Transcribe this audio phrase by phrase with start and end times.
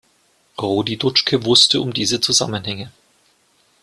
[0.59, 2.91] Rudi Dutschke wusste um diese Zusammenhänge.